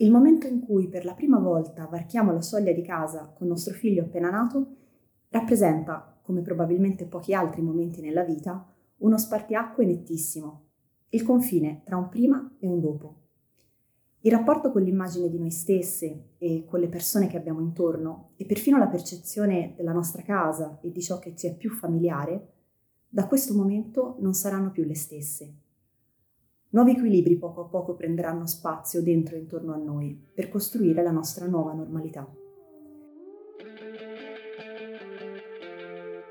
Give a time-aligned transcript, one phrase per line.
[0.00, 3.74] Il momento in cui per la prima volta varchiamo la soglia di casa con nostro
[3.74, 4.76] figlio appena nato
[5.30, 8.64] rappresenta, come probabilmente pochi altri momenti nella vita,
[8.98, 10.66] uno spartiacque nettissimo,
[11.08, 13.16] il confine tra un prima e un dopo.
[14.20, 18.44] Il rapporto con l'immagine di noi stesse e con le persone che abbiamo intorno e
[18.46, 22.52] perfino la percezione della nostra casa e di ciò che ci è più familiare,
[23.08, 25.54] da questo momento non saranno più le stesse.
[26.70, 31.10] Nuovi equilibri poco a poco prenderanno spazio dentro e intorno a noi per costruire la
[31.10, 32.30] nostra nuova normalità.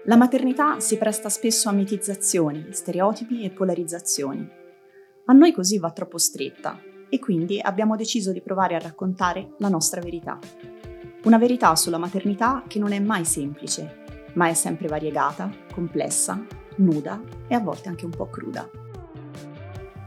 [0.03, 4.47] La maternità si presta spesso a mitizzazioni, stereotipi e polarizzazioni.
[5.25, 6.79] A noi così va troppo stretta
[7.09, 10.37] e quindi abbiamo deciso di provare a raccontare la nostra verità.
[11.23, 14.03] Una verità sulla maternità che non è mai semplice,
[14.35, 16.45] ma è sempre variegata, complessa,
[16.77, 18.86] nuda e a volte anche un po' cruda.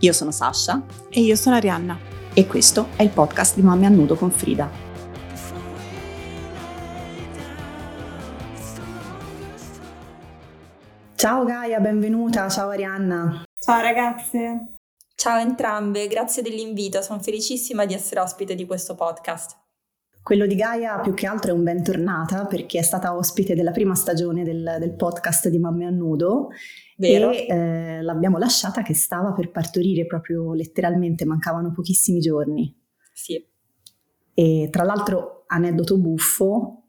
[0.03, 1.99] Io sono Sasha e io sono Arianna
[2.33, 4.71] e questo è il podcast di Mamme a Nudo con Frida.
[11.15, 13.43] Ciao Gaia, benvenuta, ciao Arianna.
[13.59, 14.73] Ciao ragazze.
[15.15, 19.59] Ciao a entrambe, grazie dell'invito, sono felicissima di essere ospite di questo podcast.
[20.23, 23.95] Quello di Gaia più che altro è un bentornata perché è stata ospite della prima
[23.95, 26.51] stagione del, del podcast di Mamme a Nudo
[26.97, 27.31] Vero.
[27.31, 32.73] e eh, l'abbiamo lasciata che stava per partorire proprio letteralmente, mancavano pochissimi giorni.
[33.15, 33.43] Sì.
[34.35, 36.81] E tra l'altro, aneddoto buffo,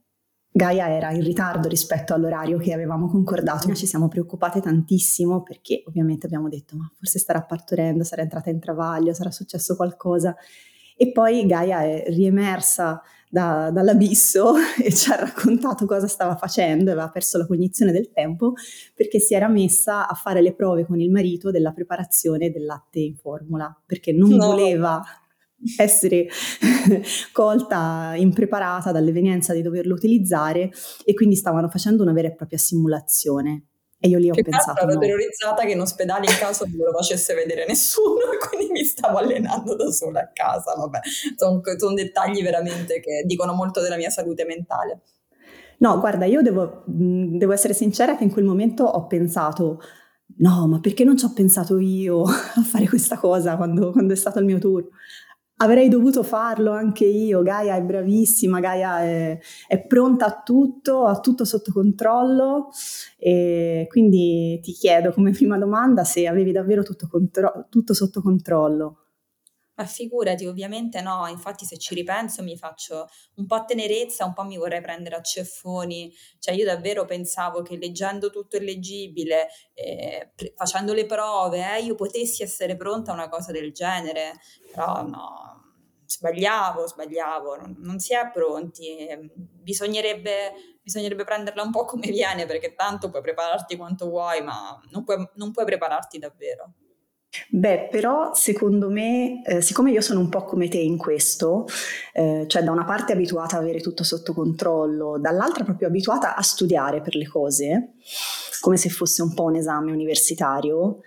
[0.52, 6.26] Gaia era in ritardo rispetto all'orario che avevamo concordato, ci siamo preoccupate tantissimo perché ovviamente
[6.26, 10.36] abbiamo detto ma forse starà partorendo, sarà entrata in travaglio, sarà successo qualcosa.
[10.98, 17.10] E poi Gaia è riemersa da, dall'abisso e ci ha raccontato cosa stava facendo, aveva
[17.10, 18.54] perso la cognizione del tempo
[18.94, 23.00] perché si era messa a fare le prove con il marito della preparazione del latte
[23.00, 24.48] in formula, perché non no.
[24.48, 25.02] voleva
[25.78, 26.28] essere
[27.32, 30.70] colta impreparata dall'evenienza di doverlo utilizzare
[31.06, 33.68] e quindi stavano facendo una vera e propria simulazione.
[34.04, 34.82] E io lì ho che pensato.
[34.82, 35.00] Ero no.
[35.00, 38.84] terrorizzata che in ospedale in caso non me lo facesse vedere nessuno e quindi mi
[38.84, 40.74] stavo allenando da sola a casa.
[40.76, 41.00] Vabbè,
[41.36, 45.02] sono, sono dettagli veramente che dicono molto della mia salute mentale.
[45.78, 49.82] No, guarda, io devo, devo essere sincera che in quel momento ho pensato,
[50.38, 54.16] no, ma perché non ci ho pensato io a fare questa cosa quando, quando è
[54.16, 54.90] stato il mio turno?
[55.62, 57.42] Avrei dovuto farlo anche io.
[57.42, 62.70] Gaia è bravissima, Gaia è, è, pronta a tutto, ha tutto sotto controllo.
[63.18, 68.98] E quindi ti chiedo come prima domanda se avevi davvero tutto, contro- tutto sotto controllo.
[69.82, 74.44] Ma figurati, ovviamente no, infatti se ci ripenso mi faccio un po' tenerezza, un po'
[74.44, 80.34] mi vorrei prendere a ceffoni, cioè io davvero pensavo che leggendo tutto il leggibile, eh,
[80.56, 84.34] facendo le prove, eh, io potessi essere pronta a una cosa del genere,
[84.68, 85.64] però no,
[86.06, 92.46] sbagliavo, sbagliavo, non, non si è pronti, ehm, bisognerebbe, bisognerebbe, prenderla un po' come viene
[92.46, 96.74] perché tanto puoi prepararti quanto vuoi, ma non puoi, non puoi prepararti davvero.
[97.50, 101.66] Beh, però secondo me, eh, siccome io sono un po' come te in questo,
[102.14, 106.42] eh, cioè da una parte abituata a avere tutto sotto controllo, dall'altra proprio abituata a
[106.42, 107.94] studiare per le cose,
[108.60, 111.00] come se fosse un po' un esame universitario,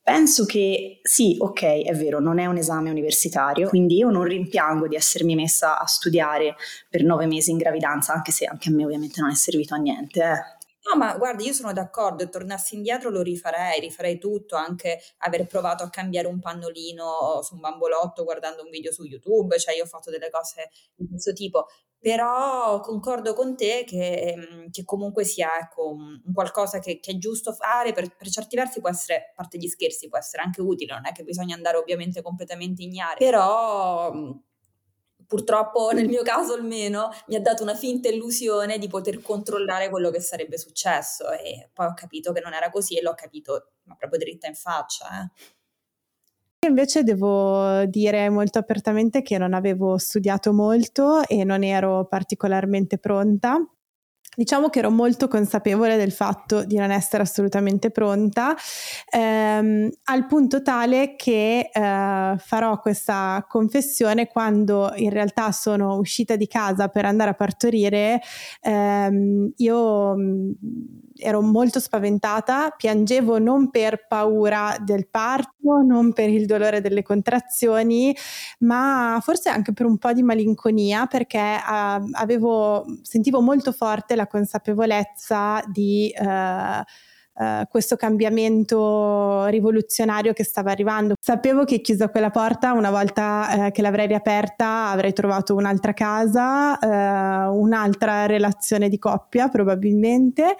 [0.00, 4.86] penso che sì, ok, è vero, non è un esame universitario, quindi io non rimpiango
[4.86, 6.54] di essermi messa a studiare
[6.88, 9.78] per nove mesi in gravidanza, anche se anche a me ovviamente non è servito a
[9.78, 10.20] niente.
[10.22, 10.62] Eh.
[10.86, 15.82] No, ma guarda, io sono d'accordo, tornassi indietro lo rifarei, rifarei tutto, anche aver provato
[15.82, 19.86] a cambiare un pannolino su un bambolotto guardando un video su YouTube, cioè io ho
[19.86, 21.68] fatto delle cose di questo tipo,
[21.98, 27.16] però concordo con te che, mm, che comunque sia ecco, un, qualcosa che, che, è
[27.16, 30.60] giusto fare, per, per, certi versi può essere, a parte gli scherzi, può essere anche
[30.60, 34.12] utile, non è che bisogna andare ovviamente completamente ignari, però
[35.26, 40.10] purtroppo nel mio caso almeno mi ha dato una finta illusione di poter controllare quello
[40.10, 43.96] che sarebbe successo e poi ho capito che non era così e l'ho capito ma
[43.96, 45.06] proprio dritta in faccia.
[45.08, 46.68] Eh.
[46.68, 53.58] Invece devo dire molto apertamente che non avevo studiato molto e non ero particolarmente pronta
[54.36, 58.54] Diciamo che ero molto consapevole del fatto di non essere assolutamente pronta,
[59.10, 66.46] ehm, al punto tale che eh, farò questa confessione quando in realtà sono uscita di
[66.46, 68.20] casa per andare a partorire.
[68.62, 70.50] Ehm, io mm,
[71.16, 78.14] ero molto spaventata, piangevo non per paura del parto, non per il dolore delle contrazioni,
[78.60, 81.60] ma forse anche per un po' di malinconia perché eh,
[82.12, 86.08] avevo, sentivo molto forte la consapevolezza di...
[86.10, 86.84] Eh,
[87.34, 91.14] uh, questo cambiamento rivoluzionario che stava arrivando.
[91.20, 96.78] Sapevo che chiusa quella porta, una volta uh, che l'avrei riaperta avrei trovato un'altra casa,
[96.78, 100.56] uh, un'altra relazione di coppia probabilmente,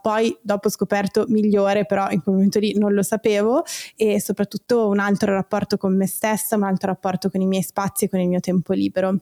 [0.00, 3.64] poi dopo scoperto migliore, però in quel momento lì non lo sapevo
[3.96, 8.04] e soprattutto un altro rapporto con me stessa, un altro rapporto con i miei spazi
[8.04, 9.18] e con il mio tempo libero.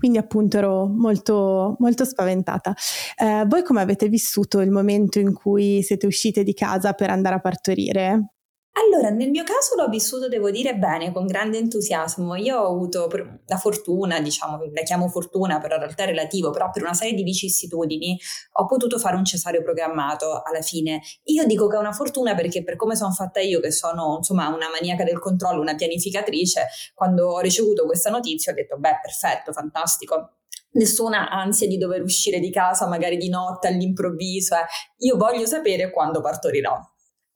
[0.00, 2.74] Quindi appunto ero molto, molto spaventata.
[3.16, 7.34] Eh, voi come avete vissuto il momento in cui siete uscite di casa per andare
[7.34, 8.30] a partorire?
[8.72, 12.34] Allora, nel mio caso l'ho vissuto, devo dire, bene, con grande entusiasmo.
[12.36, 13.08] Io ho avuto
[13.46, 17.14] la fortuna, diciamo, la chiamo fortuna, però in realtà è relativo, però per una serie
[17.14, 18.18] di vicissitudini
[18.52, 21.00] ho potuto fare un cesareo programmato alla fine.
[21.24, 24.48] Io dico che è una fortuna perché per come sono fatta io, che sono insomma
[24.48, 29.52] una maniaca del controllo, una pianificatrice, quando ho ricevuto questa notizia ho detto, beh, perfetto,
[29.52, 30.36] fantastico,
[30.72, 34.54] nessuna ansia di dover uscire di casa magari di notte all'improvviso.
[34.54, 34.64] Eh.
[34.98, 36.78] Io voglio sapere quando partorirò.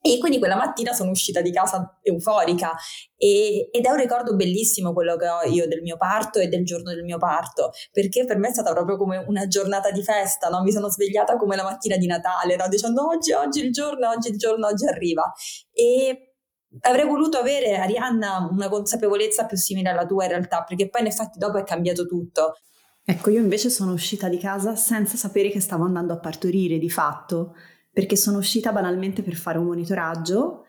[0.05, 2.75] E quindi quella mattina sono uscita di casa euforica
[3.17, 6.63] e, ed è un ricordo bellissimo quello che ho io del mio parto e del
[6.63, 10.49] giorno del mio parto, perché per me è stata proprio come una giornata di festa,
[10.49, 10.61] no?
[10.61, 12.67] mi sono svegliata come la mattina di Natale, no?
[12.67, 15.33] dicendo oggi, oggi il giorno, oggi il giorno, oggi arriva.
[15.71, 16.35] E
[16.81, 21.07] avrei voluto avere, Arianna, una consapevolezza più simile alla tua in realtà, perché poi in
[21.07, 22.57] effetti dopo è cambiato tutto.
[23.03, 26.91] Ecco, io invece sono uscita di casa senza sapere che stavo andando a partorire di
[26.91, 27.55] fatto
[27.95, 30.65] perché sono uscita banalmente per fare un monitoraggio,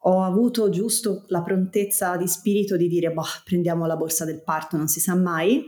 [0.00, 4.76] ho avuto giusto la prontezza di spirito di dire, boh, prendiamo la borsa del parto,
[4.76, 5.66] non si sa mai,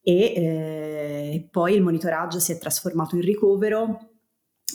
[0.00, 4.10] e eh, poi il monitoraggio si è trasformato in ricovero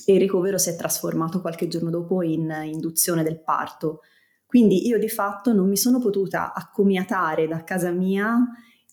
[0.05, 4.01] e il ricovero si è trasformato qualche giorno dopo in induzione del parto.
[4.45, 8.45] Quindi io di fatto non mi sono potuta accomiatare da casa mia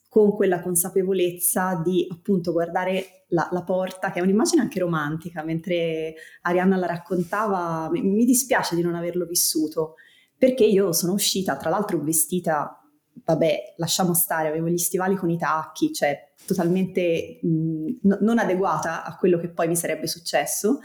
[0.08, 6.14] con quella consapevolezza di appunto guardare la, la, porta, che è un'immagine anche romantica, mentre
[6.42, 9.94] Arianna la raccontava, mi, dispiace di non averlo vissuto,
[10.36, 12.82] perché io sono uscita, tra l'altro vestita,
[13.12, 19.14] vabbè, lasciamo stare, avevo gli stivali con i tacchi, cioè totalmente mh, non adeguata a
[19.16, 20.78] quello che poi mi sarebbe successo.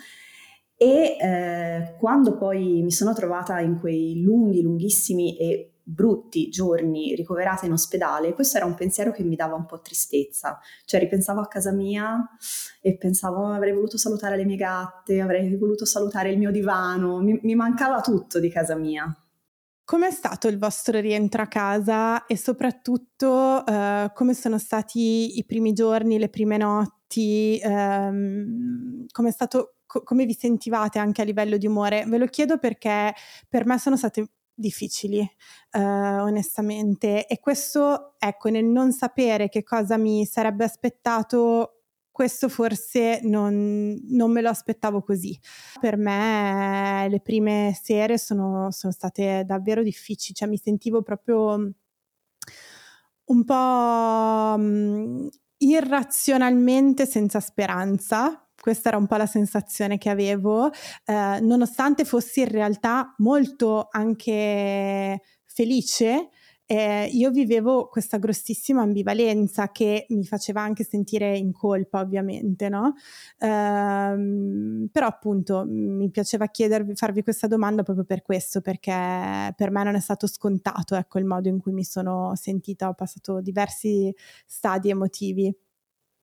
[0.75, 7.65] E eh, quando poi mi sono trovata in quei lunghi, lunghissimi e brutti giorni ricoverata
[7.65, 11.47] in ospedale, questo era un pensiero che mi dava un po' tristezza, cioè ripensavo a
[11.47, 12.25] casa mia
[12.81, 17.39] e pensavo avrei voluto salutare le mie gatte, avrei voluto salutare il mio divano, mi,
[17.43, 19.15] mi mancava tutto di casa mia.
[19.85, 25.73] Com'è stato il vostro rientro a casa e soprattutto eh, come sono stati i primi
[25.73, 31.67] giorni, le prime notti, ehm, come, stato, co- come vi sentivate anche a livello di
[31.67, 32.05] umore?
[32.07, 33.13] Ve lo chiedo perché
[33.49, 37.27] per me sono state difficili, uh, onestamente.
[37.27, 44.31] E questo, ecco, nel non sapere che cosa mi sarebbe aspettato, questo forse non, non
[44.31, 45.37] me lo aspettavo così.
[45.79, 51.73] Per me le prime sere sono, sono state davvero difficili, cioè mi sentivo proprio
[53.25, 60.69] un po' um, irrazionalmente senza speranza questa era un po' la sensazione che avevo,
[61.05, 66.29] eh, nonostante fossi in realtà molto anche felice.
[66.65, 72.93] Eh, io vivevo questa grossissima ambivalenza che mi faceva anche sentire in colpa, ovviamente, no?
[73.39, 78.91] Ehm, però appunto mi piaceva chiedervi, farvi questa domanda proprio per questo, perché
[79.55, 82.93] per me non è stato scontato, ecco, il modo in cui mi sono sentita, ho
[82.93, 84.13] passato diversi
[84.45, 85.53] stadi emotivi.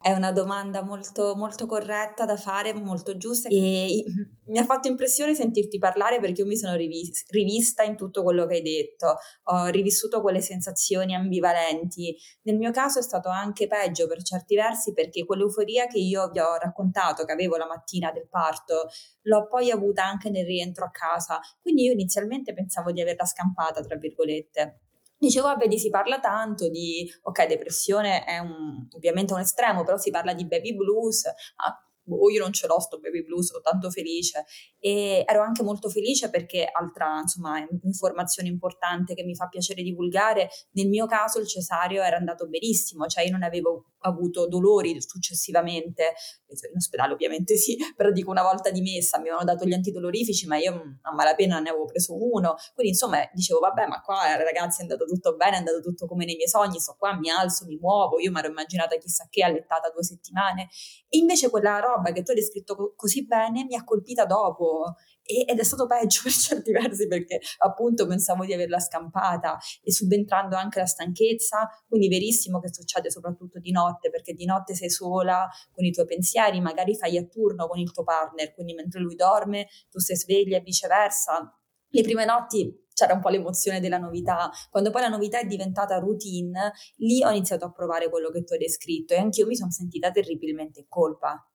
[0.02, 4.02] È una domanda molto, molto corretta da fare, molto giusta e
[4.46, 8.46] mi ha fatto impressione sentirti parlare perché io mi sono rivis- rivista in tutto quello
[8.46, 12.16] che hai detto, ho rivissuto quelle sensazioni ambivalenti.
[12.44, 16.38] Nel mio caso è stato anche peggio per certi versi perché quell'euforia che io vi
[16.38, 18.88] ho raccontato, che avevo la mattina del parto,
[19.24, 21.40] l'ho poi avuta anche nel rientro a casa.
[21.60, 24.80] Quindi io inizialmente pensavo di averla scampata, tra virgolette.
[25.20, 29.98] Dicevo, vabbè, di si parla tanto di, ok, depressione è un, ovviamente un estremo, però
[29.98, 33.60] si parla di baby blues, ah, boh, io non ce l'ho sto baby blues, sono
[33.60, 34.44] tanto felice.
[34.78, 40.48] E ero anche molto felice perché altra insomma informazione importante che mi fa piacere divulgare,
[40.72, 46.14] nel mio caso il cesareo era andato benissimo, cioè io non avevo avuto dolori successivamente,
[46.46, 50.56] in ospedale ovviamente sì, però dico una volta dimessa mi avevano dato gli antidolorifici ma
[50.56, 54.80] io mm, a malapena ne avevo preso uno, quindi insomma dicevo vabbè ma qua ragazzi
[54.80, 57.66] è andato tutto bene, è andato tutto come nei miei sogni, sto qua, mi alzo,
[57.66, 60.68] mi muovo, io mi ero immaginata chissà che allettata due settimane.
[61.08, 64.94] E invece quella roba che tu hai descritto co- così bene mi ha colpita dopo
[65.22, 70.56] ed è stato peggio per certi versi perché appunto pensavo di averla scampata e subentrando
[70.56, 75.48] anche la stanchezza, quindi verissimo che succede soprattutto di notte perché di notte sei sola
[75.70, 79.14] con i tuoi pensieri, magari fai a turno con il tuo partner, quindi mentre lui
[79.14, 81.54] dorme tu sei sveglia e viceversa.
[81.92, 84.50] Le prime notti c'era un po' l'emozione della novità.
[84.70, 88.52] Quando poi la novità è diventata routine, lì ho iniziato a provare quello che tu
[88.52, 91.49] hai descritto e anch'io mi sono sentita terribilmente in colpa.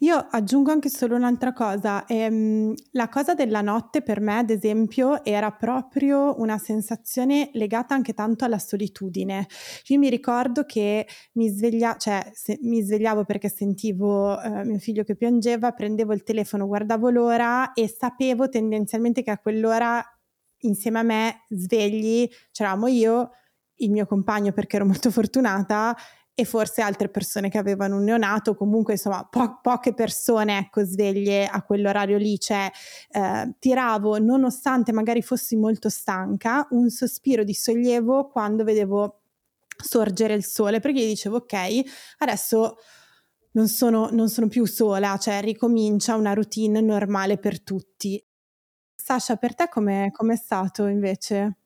[0.00, 5.24] Io aggiungo anche solo un'altra cosa, ehm, la cosa della notte per me ad esempio
[5.24, 9.46] era proprio una sensazione legata anche tanto alla solitudine.
[9.88, 15.02] Io mi ricordo che mi, sveglia- cioè, se- mi svegliavo perché sentivo eh, mio figlio
[15.04, 20.02] che piangeva, prendevo il telefono, guardavo l'ora e sapevo tendenzialmente che a quell'ora
[20.60, 23.30] insieme a me svegli c'eravamo io,
[23.80, 25.94] il mio compagno perché ero molto fortunata
[26.38, 31.46] e forse altre persone che avevano un neonato, comunque insomma po- poche persone ecco sveglie
[31.46, 32.70] a quell'orario lì, cioè
[33.10, 39.22] eh, tiravo nonostante magari fossi molto stanca un sospiro di sollievo quando vedevo
[39.82, 41.54] sorgere il sole perché gli dicevo ok
[42.18, 42.76] adesso
[43.52, 48.22] non sono, non sono più sola, cioè ricomincia una routine normale per tutti.
[48.94, 51.56] Sasha, per te come è stato invece?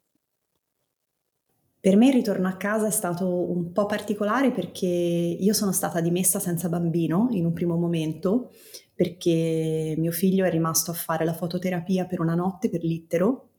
[1.81, 6.03] Per me il ritorno a casa è stato un po' particolare perché io sono stata
[6.03, 8.51] dimessa senza bambino in un primo momento
[8.95, 13.53] perché mio figlio è rimasto a fare la fototerapia per una notte per l'ittero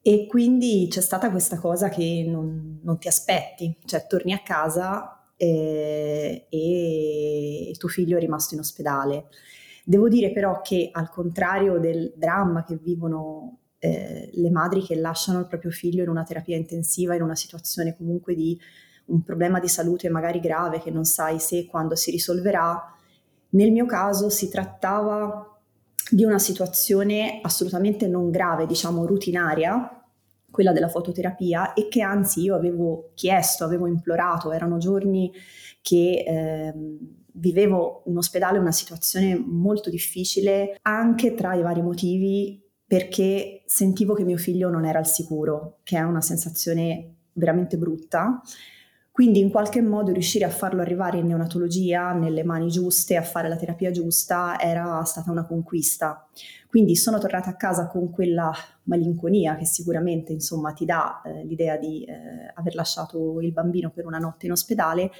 [0.00, 5.30] e quindi c'è stata questa cosa che non, non ti aspetti, cioè torni a casa
[5.36, 9.26] e, e tuo figlio è rimasto in ospedale.
[9.84, 15.40] Devo dire però che al contrario del dramma che vivono eh, le madri che lasciano
[15.40, 18.56] il proprio figlio in una terapia intensiva, in una situazione comunque di
[19.06, 22.80] un problema di salute magari grave che non sai se e quando si risolverà.
[23.50, 25.60] Nel mio caso si trattava
[26.08, 30.00] di una situazione assolutamente non grave, diciamo rutinaria,
[30.48, 35.32] quella della fototerapia, e che anzi io avevo chiesto, avevo implorato, erano giorni
[35.80, 36.72] che eh,
[37.32, 42.61] vivevo in ospedale una situazione molto difficile, anche tra i vari motivi
[42.92, 48.42] perché sentivo che mio figlio non era al sicuro, che è una sensazione veramente brutta.
[49.10, 53.48] Quindi in qualche modo riuscire a farlo arrivare in neonatologia, nelle mani giuste, a fare
[53.48, 56.28] la terapia giusta, era stata una conquista.
[56.68, 61.78] Quindi sono tornata a casa con quella malinconia che sicuramente insomma, ti dà eh, l'idea
[61.78, 65.10] di eh, aver lasciato il bambino per una notte in ospedale,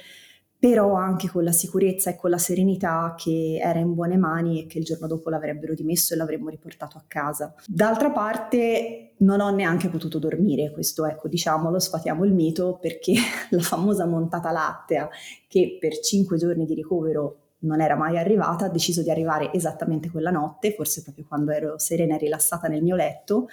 [0.63, 4.65] però anche con la sicurezza e con la serenità che era in buone mani e
[4.65, 7.53] che il giorno dopo l'avrebbero dimesso e l'avremmo riportato a casa.
[7.67, 13.11] D'altra parte non ho neanche potuto dormire, questo ecco diciamolo, sfatiamo il mito perché
[13.51, 15.09] la famosa montata lattea
[15.49, 20.09] che per cinque giorni di ricovero non era mai arrivata, ha deciso di arrivare esattamente
[20.09, 23.47] quella notte, forse proprio quando ero serena e rilassata nel mio letto.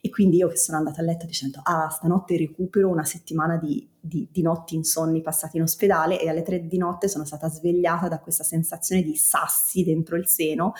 [0.00, 3.88] E quindi io che sono andata a letto dicendo ah stanotte recupero una settimana di,
[4.00, 8.08] di, di notti insonni passati in ospedale e alle tre di notte sono stata svegliata
[8.08, 10.72] da questa sensazione di sassi dentro il seno,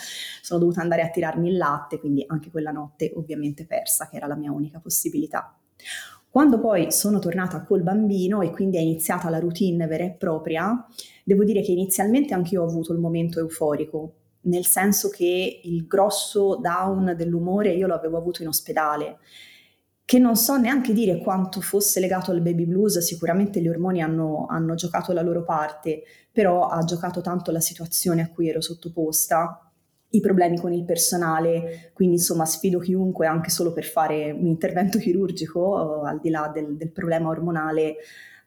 [0.42, 4.26] sono dovuta andare a tirarmi il latte, quindi anche quella notte ovviamente persa che era
[4.26, 5.56] la mia unica possibilità.
[6.36, 10.86] Quando poi sono tornata col bambino e quindi è iniziata la routine vera e propria,
[11.24, 14.12] devo dire che inizialmente anche io ho avuto il momento euforico,
[14.42, 19.16] nel senso che il grosso down dell'umore io lo avevo avuto in ospedale,
[20.04, 24.44] che non so neanche dire quanto fosse legato al baby blues, sicuramente gli ormoni hanno,
[24.46, 29.65] hanno giocato la loro parte, però ha giocato tanto la situazione a cui ero sottoposta
[30.10, 34.98] i problemi con il personale, quindi insomma sfido chiunque anche solo per fare un intervento
[35.00, 37.96] chirurgico, al di là del, del problema ormonale,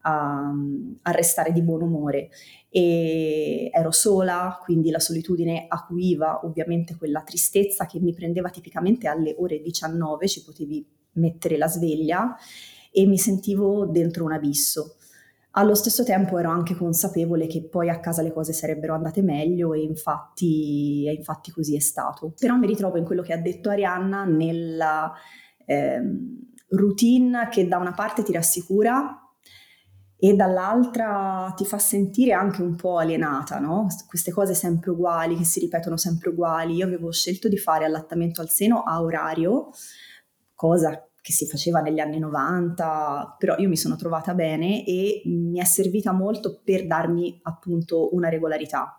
[0.01, 0.54] a,
[1.01, 2.30] a, restare di buon umore.
[2.70, 9.36] E ero sola, quindi la solitudine acuiva ovviamente quella tristezza che mi prendeva tipicamente alle
[9.38, 12.36] ore 19, ci potevi mettere la sveglia
[12.92, 14.96] e mi sentivo dentro un abisso.
[15.51, 19.74] Allo stesso tempo ero anche consapevole che poi a casa le cose sarebbero andate meglio
[19.74, 22.34] e infatti, e infatti così è stato.
[22.38, 25.12] Però mi ritrovo in quello che ha detto Arianna nella
[25.65, 26.01] eh,
[26.70, 29.24] routine che da una parte ti rassicura
[30.22, 33.88] e dall'altra ti fa sentire anche un po' alienata, no?
[34.06, 36.75] Queste cose sempre uguali, che si ripetono sempre uguali.
[36.75, 39.70] Io avevo scelto di fare allattamento al seno a orario,
[40.53, 45.59] cosa che si faceva negli anni 90, però io mi sono trovata bene e mi
[45.59, 48.93] è servita molto per darmi appunto una regolarità.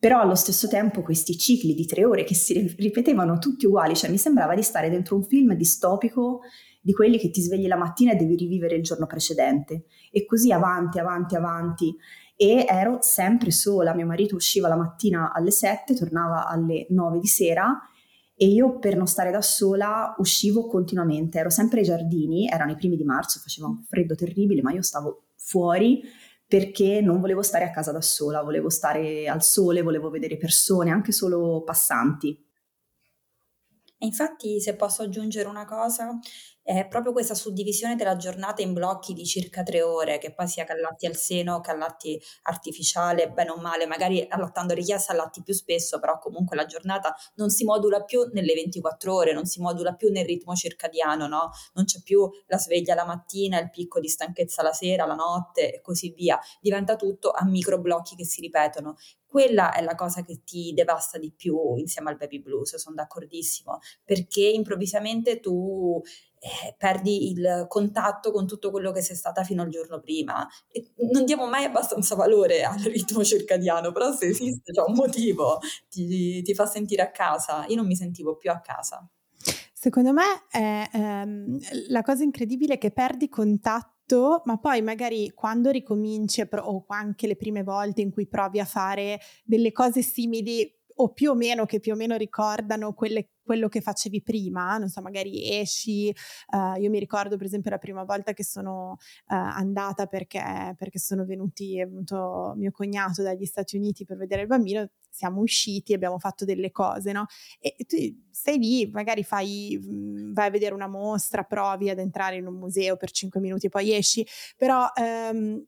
[0.00, 4.10] Però allo stesso tempo questi cicli di tre ore che si ripetevano tutti uguali, cioè
[4.10, 6.40] mi sembrava di stare dentro un film distopico
[6.80, 10.52] di quelli che ti svegli la mattina e devi rivivere il giorno precedente e così
[10.52, 11.96] avanti, avanti, avanti
[12.36, 13.92] e ero sempre sola.
[13.92, 17.76] Mio marito usciva la mattina alle 7, tornava alle 9 di sera
[18.40, 22.76] e io per non stare da sola uscivo continuamente, ero sempre ai giardini, erano i
[22.76, 26.00] primi di marzo, faceva un freddo terribile, ma io stavo fuori
[26.46, 30.92] perché non volevo stare a casa da sola, volevo stare al sole, volevo vedere persone,
[30.92, 32.46] anche solo passanti.
[33.98, 36.16] E infatti, se posso aggiungere una cosa,
[36.68, 40.64] è proprio questa suddivisione della giornata in blocchi di circa tre ore, che poi sia
[40.64, 46.18] callatti al seno callatti artificiale, bene o male, magari allattando richiesta allatti più spesso, però
[46.18, 50.26] comunque la giornata non si modula più nelle 24 ore, non si modula più nel
[50.26, 51.48] ritmo circadiano, no?
[51.72, 55.76] Non c'è più la sveglia la mattina, il picco di stanchezza la sera, la notte
[55.76, 56.38] e così via.
[56.60, 58.96] Diventa tutto a micro blocchi che si ripetono
[59.28, 63.78] quella è la cosa che ti devasta di più insieme al baby blues, sono d'accordissimo,
[64.02, 66.02] perché improvvisamente tu
[66.40, 70.46] eh, perdi il contatto con tutto quello che sei stata fino al giorno prima.
[70.70, 75.58] E non diamo mai abbastanza valore al ritmo circadiano, però se esiste, c'è un motivo,
[75.88, 77.64] ti, ti fa sentire a casa.
[77.68, 79.08] Io non mi sentivo più a casa.
[79.72, 85.70] Secondo me è, ehm, la cosa incredibile è che perdi contatto ma poi magari quando
[85.70, 91.12] ricominci o anche le prime volte in cui provi a fare delle cose simili o
[91.12, 95.00] più o meno che più o meno ricordano quelle, quello che facevi prima, non so,
[95.00, 96.14] magari esci,
[96.52, 100.98] uh, io mi ricordo per esempio la prima volta che sono uh, andata perché, perché
[100.98, 105.94] sono venuti, è venuto mio cognato dagli Stati Uniti per vedere il bambino, siamo usciti,
[105.94, 107.26] abbiamo fatto delle cose, no?
[107.58, 107.96] E tu
[108.30, 112.54] sei lì, magari fai, mm, vai a vedere una mostra, provi ad entrare in un
[112.54, 114.26] museo per cinque minuti poi esci,
[114.56, 114.86] però...
[114.96, 115.64] Um,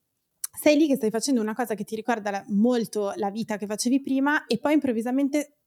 [0.51, 3.67] sei lì che stai facendo una cosa che ti ricorda la, molto la vita che
[3.67, 5.61] facevi prima e poi improvvisamente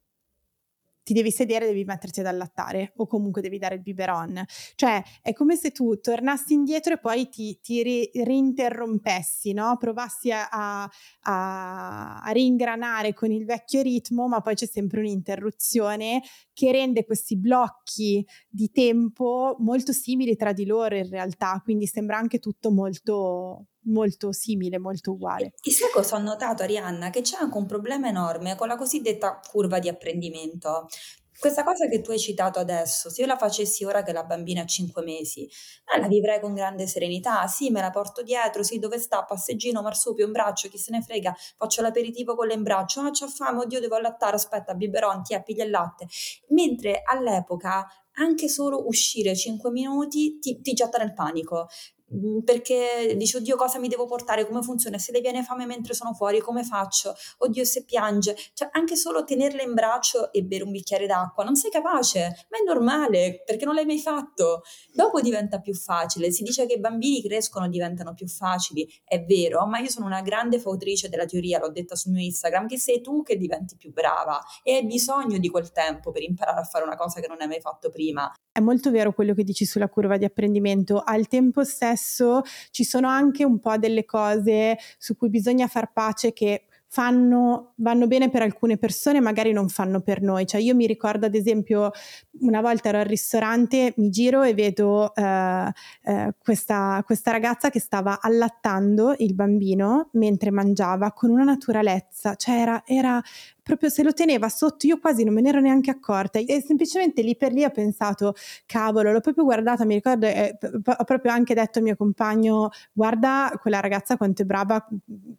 [1.03, 4.43] ti devi sedere, devi metterti ad allattare o comunque devi dare il biberon.
[4.75, 9.75] Cioè è come se tu tornassi indietro e poi ti, ti ri, rinterrompessi, no?
[9.77, 10.89] provassi a, a,
[11.21, 16.21] a, ringranare con il vecchio ritmo, ma poi c'è sempre un'interruzione
[16.53, 22.17] che rende questi blocchi di tempo molto simili tra di loro in realtà, quindi sembra
[22.17, 25.53] anche tutto molto molto simile, molto uguale.
[25.61, 27.09] E sai cosa ho notato, Arianna?
[27.09, 30.87] Che c'è anche un problema enorme con la cosiddetta curva di apprendimento.
[31.39, 34.61] Questa cosa che tu hai citato adesso, se io la facessi ora che la bambina
[34.61, 37.45] ha 5 mesi, eh, la vivrei con grande serenità.
[37.47, 39.23] Sì, me la porto dietro, sì, dove sta?
[39.23, 43.09] Passeggino, marsupio, in braccio, chi se ne frega, faccio l'aperitivo con le in braccio, ah,
[43.09, 46.07] c'ho fame, oddio, devo allattare, aspetta, biberon, ti piglia il latte.
[46.49, 51.67] Mentre all'epoca anche solo uscire 5 minuti ti, ti getta nel panico.
[52.15, 55.93] Mm, perché dici oddio cosa mi devo portare, come funziona, se le viene fame mentre
[55.93, 60.63] sono fuori, come faccio, oddio se piange, cioè anche solo tenerla in braccio e bere
[60.63, 64.61] un bicchiere d'acqua, non sei capace, ma è normale perché non l'hai mai fatto,
[64.93, 69.65] dopo diventa più facile, si dice che i bambini crescono, diventano più facili, è vero,
[69.65, 73.01] ma io sono una grande fautrice della teoria, l'ho detta sul mio Instagram, che sei
[73.01, 74.39] tu che diventi più brava.
[74.61, 77.47] E hai bisogno di quel tempo per imparare a fare una cosa che non hai
[77.47, 78.31] mai fatto prima.
[78.51, 82.83] È molto vero quello che dici sulla curva di apprendimento, al tempo stesso spesso ci
[82.83, 88.29] sono anche un po' delle cose su cui bisogna far pace che fanno, vanno bene
[88.29, 90.45] per alcune persone, magari non fanno per noi.
[90.45, 91.89] Cioè io mi ricordo ad esempio
[92.41, 95.71] una volta ero al ristorante, mi giro e vedo eh,
[96.03, 102.59] eh, questa, questa, ragazza che stava allattando il bambino mentre mangiava con una naturalezza, cioè
[102.59, 103.19] era, era
[103.63, 106.39] proprio se lo teneva sotto, io quasi non me ne ero neanche accorta.
[106.39, 111.03] E semplicemente lì per lì ho pensato, cavolo, l'ho proprio guardata, mi ricordo, eh, ho
[111.05, 114.85] proprio anche detto al mio compagno, guarda quella ragazza quanto è brava,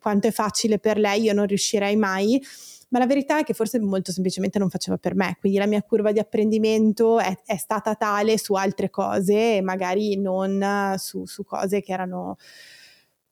[0.01, 2.41] quanto è facile per lei, io non riuscirei mai
[2.95, 5.83] ma la verità è che forse molto semplicemente non faceva per me, quindi la mia
[5.83, 11.43] curva di apprendimento è, è stata tale su altre cose e magari non su, su
[11.45, 12.37] cose che erano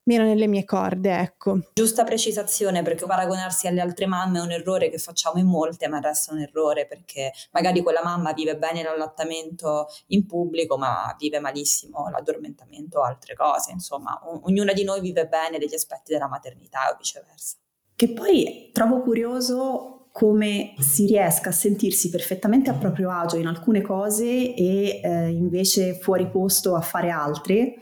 [0.04, 1.58] meno nelle mie corde, ecco.
[1.74, 6.00] Giusta precisazione perché paragonarsi alle altre mamme è un errore che facciamo in molte, ma
[6.00, 12.08] resta un errore perché magari quella mamma vive bene l'allattamento in pubblico, ma vive malissimo
[12.10, 16.90] l'addormentamento o altre cose, insomma, o- ognuna di noi vive bene degli aspetti della maternità
[16.92, 17.56] o viceversa.
[17.94, 23.80] Che poi trovo curioso come si riesca a sentirsi perfettamente a proprio agio in alcune
[23.80, 27.76] cose e eh, invece fuori posto a fare altre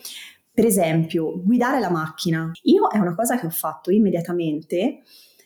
[0.53, 2.51] per esempio, guidare la macchina.
[2.63, 5.01] Io è una cosa che ho fatto immediatamente,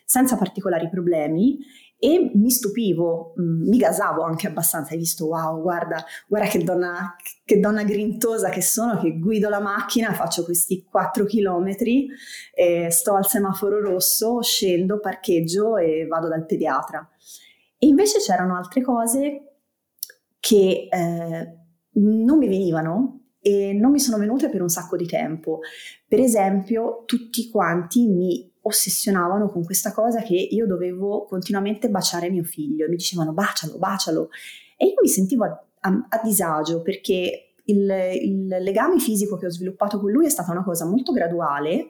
[0.04, 1.58] senza particolari problemi,
[2.04, 7.16] e mi stupivo, mm, mi gasavo anche abbastanza, hai visto, wow, guarda, guarda che donna,
[7.44, 12.06] che donna grintosa che sono, che guido la macchina, faccio questi 4 chilometri,
[12.52, 17.08] eh, sto al semaforo rosso, scendo, parcheggio e vado dal pediatra.
[17.78, 19.60] E invece c'erano altre cose
[20.40, 21.58] che eh,
[21.92, 25.60] non mi venivano e non mi sono venute per un sacco di tempo.
[26.08, 32.42] Per esempio, tutti quanti mi ossessionavano con questa cosa che io dovevo continuamente baciare mio
[32.42, 34.30] figlio e mi dicevano bacialo, bacialo.
[34.78, 39.50] E io mi sentivo a, a, a disagio perché il, il, legame fisico che ho
[39.50, 41.88] sviluppato con lui è stata una cosa molto graduale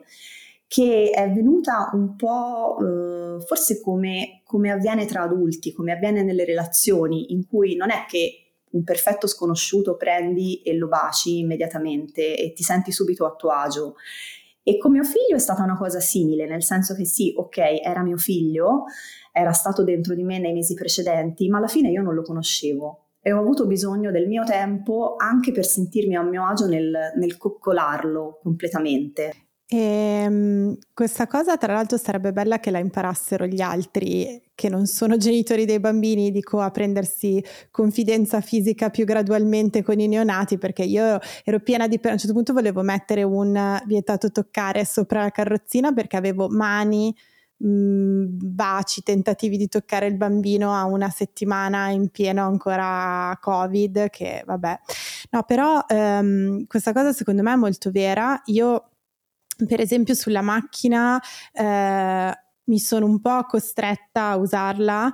[0.67, 6.43] che è venuta un po' eh, forse come, come avviene tra adulti, come avviene nelle
[6.43, 8.44] relazioni in cui non è che
[8.75, 13.95] un perfetto sconosciuto prendi e lo baci immediatamente e ti senti subito a tuo agio.
[14.61, 18.03] E con mio figlio è stata una cosa simile, nel senso che sì, ok, era
[18.03, 18.85] mio figlio,
[19.31, 23.05] era stato dentro di me nei mesi precedenti, ma alla fine io non lo conoscevo
[23.27, 27.37] e ho avuto bisogno del mio tempo anche per sentirmi a mio agio nel, nel
[27.37, 29.44] coccolarlo completamente.
[29.67, 34.85] E, ehm, questa cosa tra l'altro sarebbe bella che la imparassero gli altri che non
[34.85, 40.83] sono genitori dei bambini, dico a prendersi confidenza fisica più gradualmente con i neonati perché
[40.83, 41.99] io ero piena di...
[42.01, 47.13] a un certo punto volevo mettere un vietato toccare sopra la carrozzina perché avevo mani
[47.57, 54.09] mh, mm, baci, tentativi di toccare il bambino a una settimana in pieno ancora covid
[54.09, 54.79] che vabbè.
[55.31, 58.41] No però ehm, questa cosa secondo me è molto vera.
[58.45, 58.91] Io
[59.67, 61.21] per esempio sulla macchina
[61.53, 65.13] eh, mi sono un po' costretta a usarla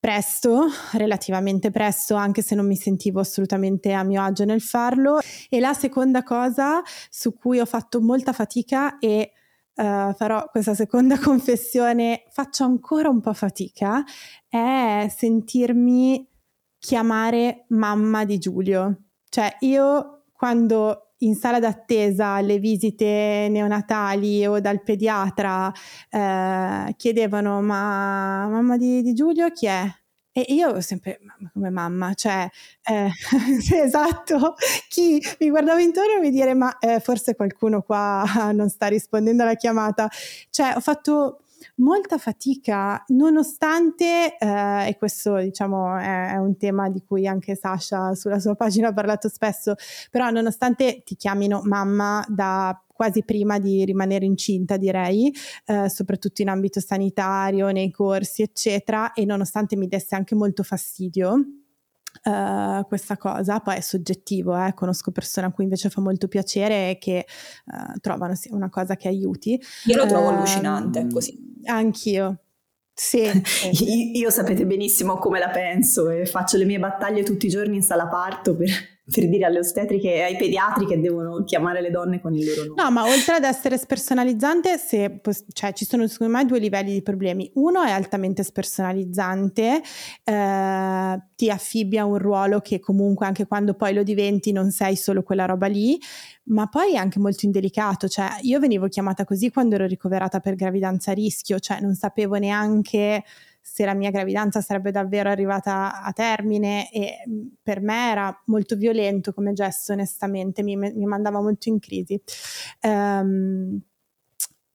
[0.00, 5.18] presto, relativamente presto, anche se non mi sentivo assolutamente a mio agio nel farlo.
[5.48, 9.32] E la seconda cosa su cui ho fatto molta fatica e
[9.74, 14.04] uh, farò questa seconda confessione, faccio ancora un po' fatica,
[14.48, 16.26] è sentirmi
[16.78, 19.02] chiamare mamma di Giulio.
[19.28, 25.72] Cioè io quando in sala d'attesa alle visite neonatali o dal pediatra
[26.10, 29.84] eh, chiedevano ma mamma di, di, Giulio chi è?
[30.30, 31.18] E io sempre
[31.52, 32.48] come mamma, cioè
[32.84, 33.10] eh,
[33.82, 34.54] esatto,
[34.88, 35.20] chi?
[35.40, 39.54] Mi guardava intorno e mi dire ma eh, forse qualcuno qua non sta rispondendo alla
[39.54, 40.08] chiamata,
[40.50, 41.40] cioè ho fatto
[41.76, 48.14] molta fatica, nonostante, eh, e questo diciamo è, è, un tema di cui anche Sasha
[48.14, 49.74] sulla sua pagina ha parlato spesso,
[50.10, 55.32] però nonostante ti chiamino mamma da quasi prima di rimanere incinta, direi,
[55.66, 61.44] eh, soprattutto in ambito sanitario, nei corsi, eccetera, e nonostante mi desse anche molto fastidio,
[62.24, 64.74] Uh, questa cosa, poi è soggettivo, eh?
[64.74, 67.26] conosco persone a cui invece fa molto piacere e che
[67.66, 69.60] uh, trovano sì, una cosa che aiuti.
[69.84, 71.56] Io lo trovo uh, allucinante così.
[71.64, 72.42] Anch'io.
[72.92, 73.30] Sì,
[74.18, 77.82] io sapete benissimo come la penso e faccio le mie battaglie tutti i giorni in
[77.82, 78.68] sala parto per,
[79.10, 82.64] per dire alle ostetriche e ai pediatri che devono chiamare le donne con il loro
[82.68, 82.82] nome.
[82.82, 85.20] No, ma oltre ad essere spersonalizzante, se,
[85.52, 87.50] cioè, ci sono secondo me due livelli di problemi.
[87.54, 89.82] Uno è altamente spersonalizzante,
[90.24, 95.22] eh, ti affibbia un ruolo che comunque anche quando poi lo diventi non sei solo
[95.22, 95.98] quella roba lì,
[96.44, 98.08] ma poi è anche molto indelicato.
[98.08, 102.36] Cioè, io venivo chiamata così quando ero ricoverata per gravidanza a rischio, cioè non sapevo
[102.36, 103.24] neanche
[103.70, 108.76] se la mia gravidanza sarebbe davvero arrivata a termine e mm, per me era molto
[108.76, 112.20] violento come gesto onestamente, mi, mi mandava molto in crisi.
[112.82, 113.80] Um,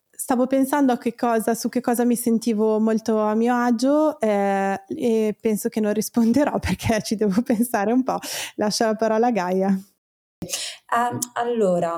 [0.10, 4.82] stavo pensando a che cosa, su che cosa mi sentivo molto a mio agio eh,
[4.88, 8.20] e penso che non risponderò perché ci devo pensare un po'.
[8.56, 9.68] Lascio la parola a Gaia.
[9.70, 11.96] Uh, allora,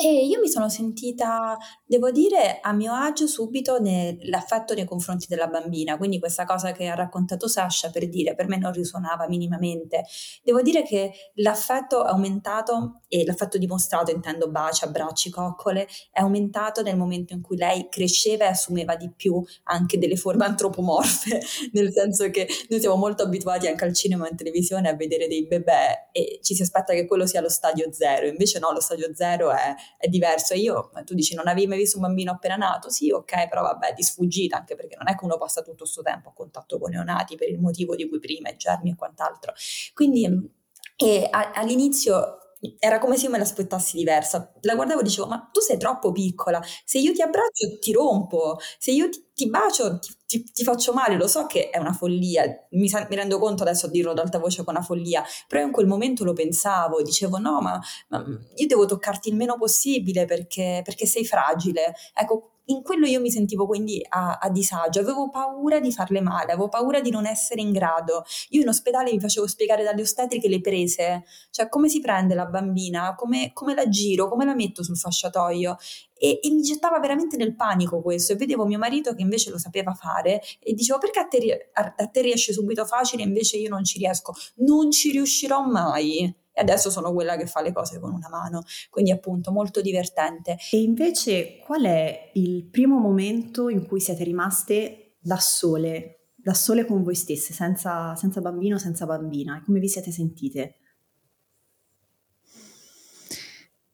[0.00, 5.48] e io mi sono sentita, devo dire, a mio agio subito nell'affetto nei confronti della
[5.48, 10.04] bambina, quindi questa cosa che ha raccontato Sasha per dire, per me non risuonava minimamente.
[10.42, 16.82] Devo dire che l'affetto è aumentato e l'affetto dimostrato, intendo baci, abbracci, coccole, è aumentato
[16.82, 21.40] nel momento in cui lei cresceva e assumeva di più anche delle forme antropomorfe,
[21.72, 25.28] nel senso che noi siamo molto abituati anche al cinema e in televisione a vedere
[25.28, 28.80] dei bebè e ci si aspetta che quello sia lo stadio zero, invece no, lo
[28.80, 30.54] stadio zero è è diverso.
[30.54, 32.90] E io, tu dici, non avevi mai visto un bambino appena nato?
[32.90, 36.02] Sì, ok, però vabbè, di sfuggita, anche perché non è che uno passa tutto questo
[36.02, 39.52] tempo a contatto con neonati per il motivo di cui prima, i germi e quant'altro.
[39.94, 40.50] Quindi
[40.96, 42.38] e a, all'inizio
[42.78, 44.52] era come se io me l'aspettassi diversa.
[44.60, 46.62] La guardavo e dicevo: Ma tu sei troppo piccola.
[46.84, 48.58] Se io ti abbraccio, ti rompo.
[48.78, 51.16] Se io ti, ti bacio, ti, ti, ti, faccio male.
[51.16, 52.44] Lo so che è una follia.
[52.70, 55.24] Mi, mi, rendo conto adesso a dirlo ad alta voce che è una follia.
[55.48, 57.02] Però in quel momento lo pensavo.
[57.02, 61.94] Dicevo: No, ma, ma io devo toccarti il meno possibile perché, perché sei fragile.
[62.14, 66.52] Ecco, in quello io mi sentivo quindi a, a, disagio, avevo paura di farle male,
[66.52, 68.24] avevo paura di non essere in grado.
[68.50, 72.46] Io in ospedale mi facevo spiegare dalle ostetriche le prese, cioè come si prende la
[72.46, 75.76] bambina, come, come la giro, come la metto sul fasciatoio.
[76.22, 79.58] E, e, mi gettava veramente nel panico questo e vedevo mio marito che invece lo
[79.58, 83.56] sapeva fare e dicevo perché a te, a, a te riesce subito facile e invece
[83.56, 87.72] io non ci riesco, non ci riuscirò mai e adesso sono quella che fa le
[87.72, 90.58] cose con una mano, quindi appunto molto divertente.
[90.70, 96.84] E invece qual è il primo momento in cui siete rimaste da sole, da sole
[96.84, 100.76] con voi stesse, senza, senza bambino, senza bambina, e come vi siete sentite?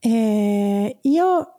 [0.00, 1.57] Eh, io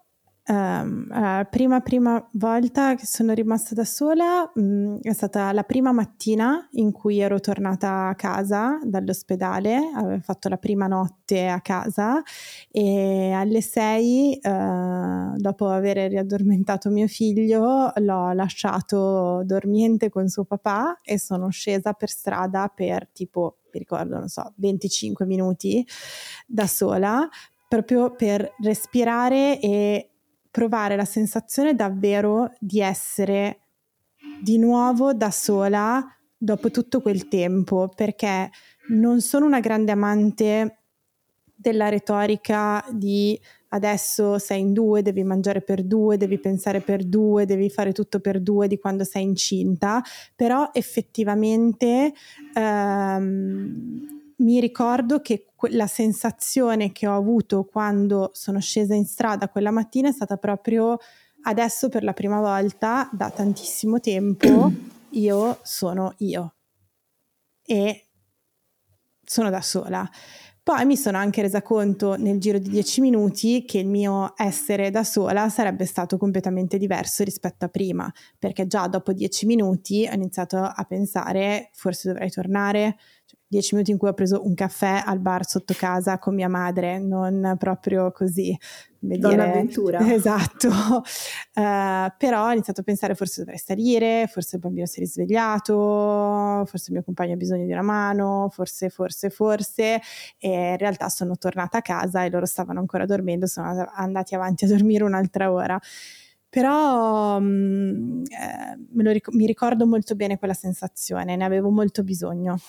[0.50, 5.92] Um, la prima, prima volta che sono rimasta da sola um, è stata la prima
[5.92, 12.24] mattina in cui ero tornata a casa dall'ospedale, avevo fatto la prima notte a casa
[12.72, 20.98] e alle sei, uh, dopo aver riaddormentato mio figlio, l'ho lasciato dormiente con suo papà
[21.04, 25.86] e sono scesa per strada per tipo, mi ricordo, non so, 25 minuti
[26.48, 27.30] da sola
[27.68, 30.10] proprio per respirare e
[30.60, 33.60] provare la sensazione davvero di essere
[34.42, 36.06] di nuovo da sola
[36.38, 38.52] dopo tutto quel tempo, perché
[38.90, 40.80] non sono una grande amante
[41.56, 47.46] della retorica di adesso sei in due, devi mangiare per due, devi pensare per due,
[47.46, 50.04] devi fare tutto per due di quando sei incinta,
[50.36, 52.12] però effettivamente
[52.54, 59.72] ehm, mi ricordo che la sensazione che ho avuto quando sono scesa in strada quella
[59.72, 60.98] mattina è stata proprio
[61.44, 64.72] adesso per la prima volta da tantissimo tempo
[65.12, 66.54] io sono io
[67.66, 68.08] e
[69.24, 70.10] sono da sola.
[70.62, 74.92] Poi mi sono anche resa conto nel giro di dieci minuti che il mio essere
[74.92, 80.14] da sola sarebbe stato completamente diverso rispetto a prima, perché già dopo dieci minuti ho
[80.14, 82.98] iniziato a pensare forse dovrei tornare,
[83.50, 87.00] dieci minuti in cui ho preso un caffè al bar sotto casa con mia madre,
[87.00, 88.56] non proprio così.
[89.00, 90.00] Donna avventura.
[90.06, 95.00] Esatto, uh, però ho iniziato a pensare forse dovrei salire, forse il bambino si è
[95.00, 100.00] risvegliato, forse il mio compagno ha bisogno di una mano, forse, forse, forse,
[100.38, 104.66] e in realtà sono tornata a casa e loro stavano ancora dormendo, sono andati avanti
[104.66, 105.80] a dormire un'altra ora
[106.52, 112.60] però um, eh, ric- mi ricordo molto bene quella sensazione, ne avevo molto bisogno.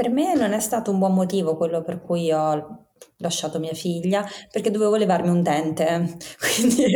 [0.00, 2.86] Per me non è stato un buon motivo quello per cui ho
[3.18, 6.16] lasciato mia figlia, perché dovevo levarmi un dente.
[6.40, 6.86] Quindi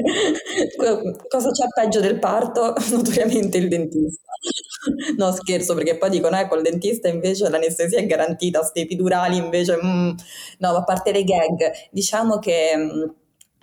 [1.28, 2.72] cosa c'è peggio del parto?
[2.90, 4.22] Notoriamente il dentista.
[5.18, 9.78] No, scherzo, perché poi dicono, eh, col dentista invece l'anestesia è garantita, sti epidurali invece...
[9.82, 10.10] Mm.
[10.60, 12.72] No, a parte le gag, diciamo che...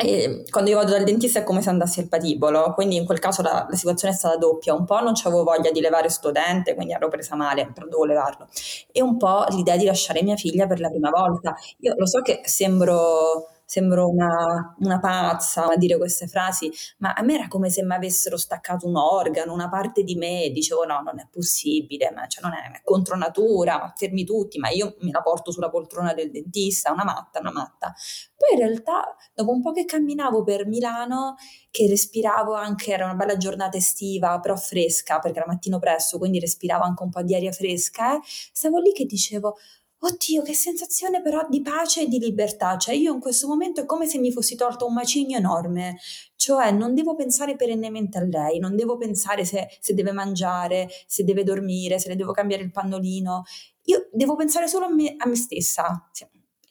[0.01, 3.19] E quando io vado dal dentista è come se andassi al patibolo, quindi in quel
[3.19, 4.73] caso la, la situazione è stata doppia.
[4.73, 8.05] Un po' non avevo voglia di levare sto dente, quindi ero presa male, però dovevo
[8.05, 8.47] levarlo.
[8.91, 11.55] E un po' l'idea di lasciare mia figlia per la prima volta.
[11.79, 17.21] Io lo so che sembro sembro una, una, pazza a dire queste frasi, ma a
[17.21, 20.99] me era come se mi avessero staccato un organo, una parte di me, dicevo no,
[20.99, 24.97] non è possibile, ma, cioè, non è, è, contro natura, ma fermi tutti, ma io
[24.99, 27.93] me la porto sulla poltrona del dentista, una matta, una matta.
[28.35, 31.35] Poi in realtà, dopo un po' che camminavo per Milano,
[31.69, 36.41] che respiravo anche, era una bella giornata estiva, però fresca, perché era mattino presto, quindi
[36.41, 39.55] respiravo anche un po' di aria fresca, eh, stavo lì che dicevo,
[40.03, 42.75] Oddio, che sensazione però di pace e di libertà.
[42.77, 45.97] Cioè, io in questo momento è come se mi fossi tolto un macigno enorme.
[46.35, 51.23] Cioè, non devo pensare perennemente a lei, non devo pensare se, se deve mangiare, se
[51.23, 53.43] deve dormire, se le devo cambiare il pannolino.
[53.83, 56.09] Io devo pensare solo a me, a me stessa.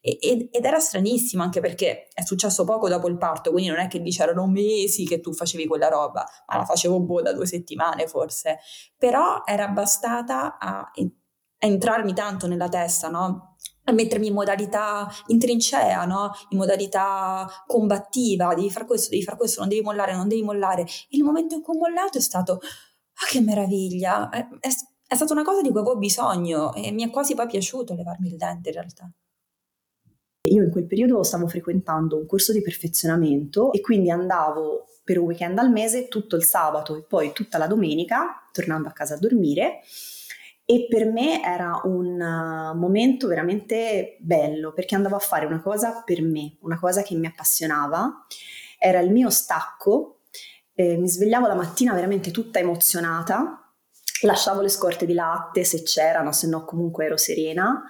[0.03, 4.01] ed era stranissimo anche perché è successo poco dopo il parto, quindi non è che
[4.01, 8.07] dice erano mesi che tu facevi quella roba, ma la facevo boh da due settimane
[8.09, 8.59] forse.
[8.97, 10.90] Però era bastata a
[11.61, 13.57] entrarmi tanto nella testa, no?
[13.85, 16.33] a mettermi in modalità in trincea, no?
[16.51, 20.87] in modalità combattiva, devi fare questo, devi fare questo, non devi mollare, non devi mollare.
[21.11, 24.68] Il momento in cui ho mollato è stato, ah che meraviglia, è, è,
[25.07, 28.29] è stata una cosa di cui avevo bisogno e mi è quasi poi piaciuto levarmi
[28.29, 29.11] il dente in realtà.
[30.49, 35.27] Io in quel periodo stavo frequentando un corso di perfezionamento e quindi andavo per un
[35.27, 39.18] weekend al mese tutto il sabato e poi tutta la domenica, tornando a casa a
[39.18, 39.81] dormire
[40.70, 46.04] e per me era un uh, momento veramente bello perché andavo a fare una cosa
[46.04, 48.24] per me, una cosa che mi appassionava,
[48.78, 50.20] era il mio stacco,
[50.74, 53.68] eh, mi svegliavo la mattina veramente tutta emozionata,
[54.22, 57.83] lasciavo le scorte di latte se c'erano, se no comunque ero serena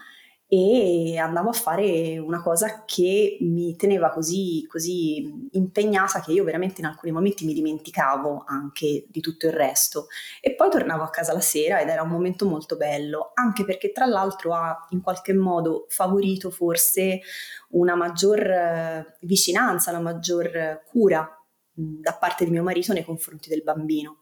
[0.52, 6.80] e andavo a fare una cosa che mi teneva così, così impegnata che io veramente
[6.80, 10.08] in alcuni momenti mi dimenticavo anche di tutto il resto
[10.40, 13.92] e poi tornavo a casa la sera ed era un momento molto bello anche perché
[13.92, 17.20] tra l'altro ha in qualche modo favorito forse
[17.68, 21.32] una maggior eh, vicinanza, una maggior cura
[21.72, 24.18] da parte di mio marito nei confronti del bambino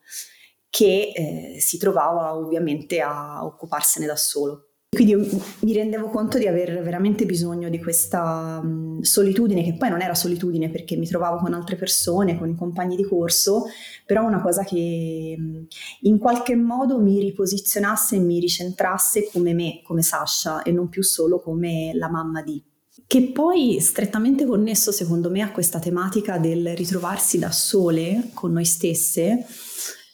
[0.69, 4.68] che eh, si trovava ovviamente a occuparsene da solo.
[4.91, 5.15] Quindi
[5.61, 10.15] mi rendevo conto di aver veramente bisogno di questa um, solitudine, che poi non era
[10.15, 13.67] solitudine perché mi trovavo con altre persone, con i compagni di corso,
[14.07, 15.67] però una cosa che um,
[16.03, 21.03] in qualche modo mi riposizionasse e mi ricentrasse come me, come Sasha, e non più
[21.03, 22.61] solo come la mamma di.
[23.07, 28.65] Che poi strettamente connesso secondo me a questa tematica del ritrovarsi da sole con noi
[28.65, 29.47] stesse,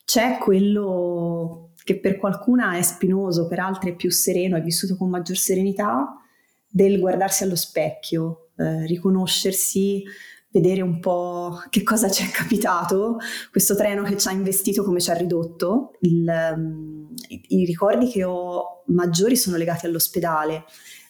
[0.04, 5.10] c'è quello che per qualcuna è spinoso, per altre è più sereno, è vissuto con
[5.10, 6.16] maggior serenità,
[6.66, 10.02] del guardarsi allo specchio, eh, riconoscersi,
[10.50, 13.18] vedere un po' che cosa ci è capitato,
[13.50, 15.92] questo treno che ci ha investito, come ci ha ridotto.
[16.00, 20.64] Il, um, i, ricordi che ho maggiori sono legati all'ospedale,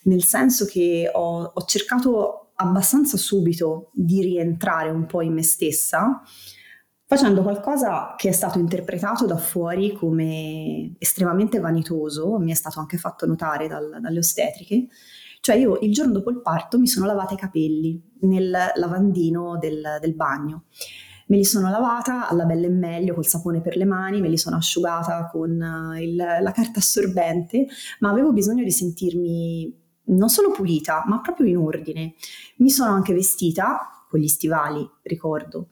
[0.05, 6.23] nel senso che ho, ho cercato abbastanza subito di rientrare un po' in me stessa
[7.07, 12.97] facendo qualcosa che è stato interpretato da fuori come estremamente vanitoso, mi è stato anche
[12.97, 14.87] fatto notare dal, dalle ostetriche.
[15.41, 19.99] Cioè io il giorno dopo il parto mi sono lavata i capelli nel lavandino del,
[20.01, 20.65] del bagno.
[21.27, 24.39] Me li sono lavata alla bella e meglio col sapone per le mani, me li
[24.39, 27.67] sono asciugata con eh, il, la carta assorbente,
[28.01, 32.15] ma avevo bisogno di sentirmi non solo pulita, ma proprio in ordine.
[32.59, 35.71] Mi sono anche vestita con gli stivali, ricordo,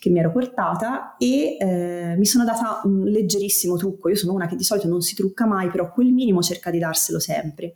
[0.00, 4.08] che mi ero portata e eh, mi sono data un leggerissimo trucco.
[4.08, 6.80] Io sono una che di solito non si trucca mai, però quel minimo cerca di
[6.80, 7.74] darselo sempre.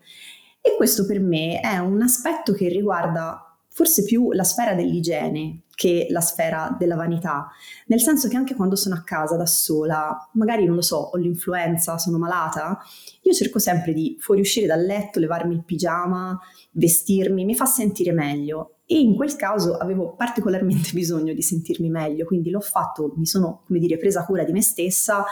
[0.60, 6.08] E questo per me è un aspetto che riguarda forse più la sfera dell'igiene che
[6.10, 7.48] la sfera della vanità,
[7.86, 11.16] nel senso che anche quando sono a casa da sola, magari non lo so, ho
[11.16, 12.80] l'influenza, sono malata,
[13.22, 16.36] io cerco sempre di fuoriuscire dal letto, levarmi il pigiama,
[16.72, 18.78] vestirmi, mi fa sentire meglio.
[18.86, 23.62] E in quel caso avevo particolarmente bisogno di sentirmi meglio, quindi l'ho fatto, mi sono,
[23.64, 25.24] come dire, presa cura di me stessa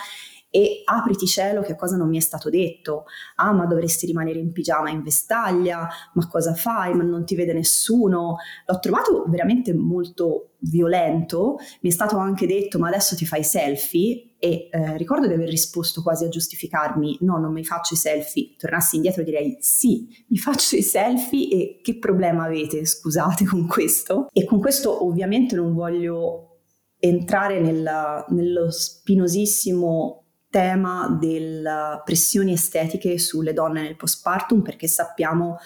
[0.56, 3.04] e apriti cielo che cosa non mi è stato detto.
[3.34, 6.94] Ah, ma dovresti rimanere in pigiama in vestaglia, ma cosa fai?
[6.94, 8.36] Ma non ti vede nessuno.
[8.64, 14.36] L'ho trovato veramente molto violento, mi è stato anche detto ma adesso ti fai selfie
[14.38, 18.54] e eh, ricordo di aver risposto quasi a giustificarmi no non mi faccio i selfie,
[18.56, 24.28] tornassi indietro direi sì mi faccio i selfie e che problema avete scusate con questo
[24.32, 26.56] e con questo ovviamente non voglio
[26.98, 30.25] entrare nella, nello spinosissimo
[30.56, 35.58] tema delle pressioni estetiche sulle donne nel postpartum perché sappiamo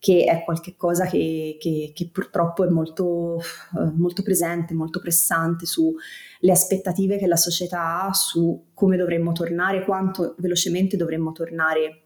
[0.00, 6.50] che è qualcosa che, che, che purtroppo è molto, eh, molto presente, molto pressante sulle
[6.50, 12.02] aspettative che la società ha su come dovremmo tornare, quanto velocemente dovremmo tornare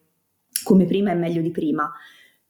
[0.65, 1.91] come prima e meglio di prima.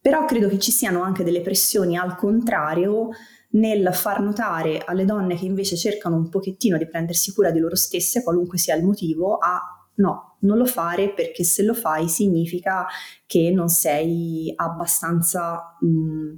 [0.01, 3.11] Però credo che ci siano anche delle pressioni al contrario
[3.51, 7.77] nel far notare alle donne che invece cercano un pochettino di prendersi cura di loro
[7.77, 9.61] stesse, qualunque sia il motivo, a
[9.95, 12.87] no, non lo fare perché se lo fai significa
[13.27, 16.37] che non sei abbastanza, mh, mm,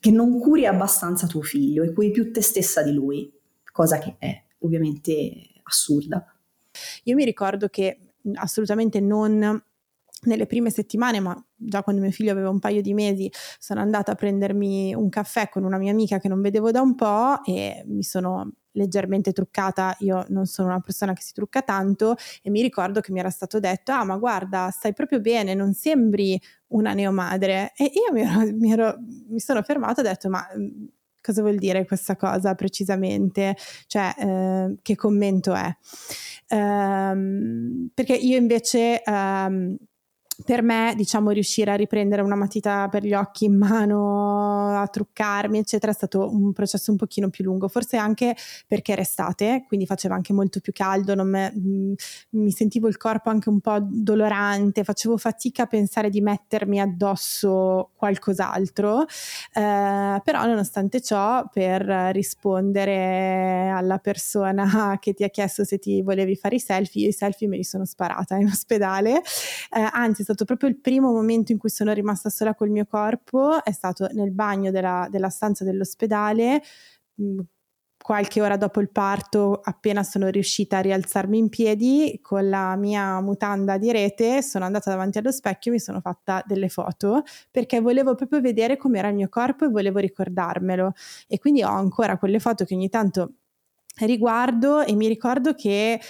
[0.00, 3.32] che non curi abbastanza tuo figlio e curi più te stessa di lui,
[3.72, 6.24] cosa che è ovviamente assurda.
[7.04, 9.62] Io mi ricordo che assolutamente non
[10.22, 14.12] nelle prime settimane, ma già quando mio figlio aveva un paio di mesi, sono andata
[14.12, 17.82] a prendermi un caffè con una mia amica che non vedevo da un po' e
[17.86, 22.62] mi sono leggermente truccata, io non sono una persona che si trucca tanto e mi
[22.62, 26.92] ricordo che mi era stato detto, ah ma guarda, stai proprio bene, non sembri una
[26.92, 28.96] neomadre e io mi, ero, mi, ero,
[29.28, 30.84] mi sono fermata e ho detto, ma mm,
[31.20, 33.56] cosa vuol dire questa cosa precisamente?
[33.86, 35.74] Cioè, eh, che commento è?
[36.54, 39.02] Um, perché io invece...
[39.06, 39.76] Um,
[40.44, 45.58] per me, diciamo, riuscire a riprendere una matita per gli occhi in mano, a truccarmi,
[45.58, 49.86] eccetera, è stato un processo un pochino più lungo, forse anche perché era estate, quindi
[49.86, 51.92] faceva anche molto più caldo, me, mm,
[52.30, 57.92] mi sentivo il corpo anche un po' dolorante, facevo fatica a pensare di mettermi addosso
[57.96, 59.02] qualcos'altro,
[59.54, 66.36] eh, però nonostante ciò, per rispondere alla persona che ti ha chiesto se ti volevi
[66.36, 70.44] fare i selfie, io i selfie me li sono sparata in ospedale, eh, anzi stato
[70.44, 74.32] proprio il primo momento in cui sono rimasta sola col mio corpo, è stato nel
[74.32, 76.62] bagno della, della stanza dell'ospedale,
[77.22, 77.38] mm,
[78.02, 83.20] qualche ora dopo il parto, appena sono riuscita a rialzarmi in piedi, con la mia
[83.20, 87.80] mutanda di rete, sono andata davanti allo specchio e mi sono fatta delle foto perché
[87.80, 90.92] volevo proprio vedere com'era il mio corpo e volevo ricordarmelo.
[91.26, 93.32] E quindi ho ancora quelle foto che ogni tanto
[93.98, 96.00] riguardo e mi ricordo che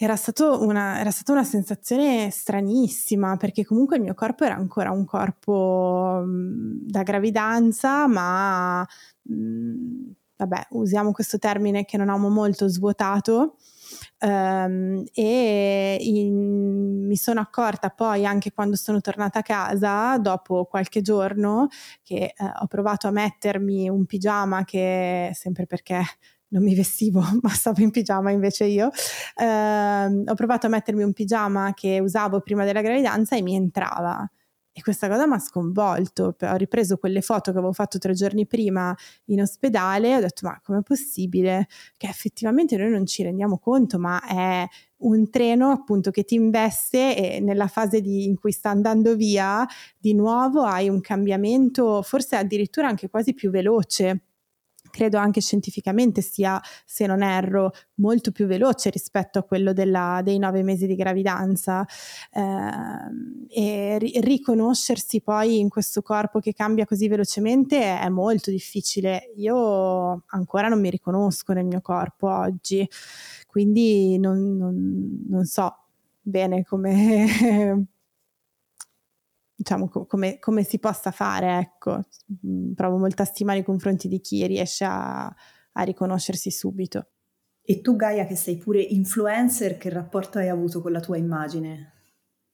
[0.00, 0.16] era,
[0.60, 6.22] una, era, stata una sensazione stranissima perché comunque il mio corpo era ancora un corpo
[6.24, 8.86] mm, da gravidanza, ma
[9.32, 13.56] mm, vabbè, usiamo questo termine che non amo molto, svuotato.
[14.20, 21.00] Um, e in, mi sono accorta poi anche quando sono tornata a casa dopo qualche
[21.00, 21.68] giorno
[22.02, 26.02] che uh, ho provato a mettermi un pigiama che sempre perché
[26.48, 31.12] non mi vestivo ma stavo in pigiama invece io uh, ho provato a mettermi un
[31.12, 34.28] pigiama che usavo prima della gravidanza e mi entrava
[34.78, 36.36] e questa cosa mi ha sconvolto.
[36.40, 38.94] Ho ripreso quelle foto che avevo fatto tre giorni prima
[39.24, 43.98] in ospedale e ho detto: Ma com'è possibile che effettivamente noi non ci rendiamo conto?
[43.98, 44.64] Ma è
[44.98, 49.66] un treno appunto che ti investe e nella fase di, in cui sta andando via,
[49.98, 54.27] di nuovo hai un cambiamento, forse addirittura anche quasi più veloce
[54.90, 60.38] credo anche scientificamente sia, se non erro, molto più veloce rispetto a quello della, dei
[60.38, 61.86] nove mesi di gravidanza
[62.32, 62.40] eh,
[63.48, 69.32] e ri- riconoscersi poi in questo corpo che cambia così velocemente è, molto difficile.
[69.36, 72.88] Io ancora non mi riconosco nel mio corpo oggi,
[73.46, 75.74] quindi non, non, non so
[76.20, 77.86] bene come
[79.58, 82.04] diciamo, come, come, si possa fare, ecco.
[82.46, 87.08] Mm, provo molta stima nei confronti di chi riesce a, a riconoscersi subito.
[87.60, 91.94] E tu Gaia che sei pure influencer, che rapporto hai avuto con la tua immagine?